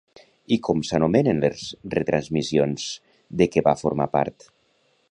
I 0.55 0.57
com 0.67 0.79
s'anomenen 0.91 1.43
les 1.43 1.67
retransmissions 1.97 2.89
de 3.43 3.51
què 3.57 3.65
va 3.71 3.79
formar 3.85 4.11
part? 4.19 4.53